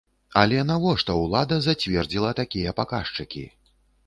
[0.43, 3.45] Але навошта ўлада зацвердзіла такія паказчыкі?